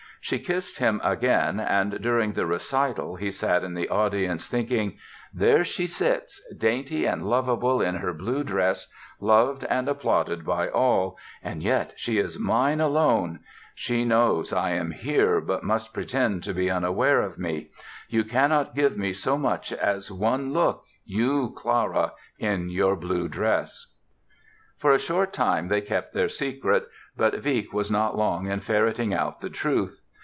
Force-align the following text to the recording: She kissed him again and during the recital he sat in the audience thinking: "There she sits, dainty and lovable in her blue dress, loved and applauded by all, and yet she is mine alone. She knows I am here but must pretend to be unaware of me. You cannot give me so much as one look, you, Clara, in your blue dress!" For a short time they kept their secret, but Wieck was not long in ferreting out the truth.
She 0.23 0.37
kissed 0.37 0.77
him 0.77 1.01
again 1.03 1.59
and 1.59 1.99
during 1.99 2.33
the 2.33 2.45
recital 2.45 3.15
he 3.15 3.31
sat 3.31 3.63
in 3.63 3.73
the 3.73 3.89
audience 3.89 4.47
thinking: 4.47 4.99
"There 5.33 5.65
she 5.65 5.87
sits, 5.87 6.39
dainty 6.55 7.05
and 7.07 7.25
lovable 7.25 7.81
in 7.81 7.95
her 7.95 8.13
blue 8.13 8.43
dress, 8.43 8.87
loved 9.19 9.63
and 9.63 9.89
applauded 9.89 10.45
by 10.45 10.69
all, 10.69 11.17
and 11.43 11.63
yet 11.63 11.93
she 11.97 12.19
is 12.19 12.37
mine 12.37 12.79
alone. 12.79 13.39
She 13.73 14.05
knows 14.05 14.53
I 14.53 14.69
am 14.73 14.91
here 14.91 15.41
but 15.41 15.63
must 15.63 15.91
pretend 15.91 16.43
to 16.43 16.53
be 16.53 16.69
unaware 16.69 17.21
of 17.23 17.39
me. 17.39 17.71
You 18.07 18.23
cannot 18.23 18.75
give 18.75 18.95
me 18.95 19.13
so 19.13 19.39
much 19.39 19.73
as 19.73 20.11
one 20.11 20.53
look, 20.53 20.85
you, 21.03 21.51
Clara, 21.55 22.11
in 22.37 22.69
your 22.69 22.95
blue 22.95 23.27
dress!" 23.27 23.95
For 24.77 24.91
a 24.93 24.99
short 24.99 25.33
time 25.33 25.67
they 25.67 25.81
kept 25.81 26.13
their 26.13 26.29
secret, 26.29 26.87
but 27.17 27.43
Wieck 27.43 27.73
was 27.73 27.89
not 27.89 28.15
long 28.15 28.45
in 28.45 28.59
ferreting 28.59 29.15
out 29.15 29.41
the 29.41 29.49
truth. 29.49 29.97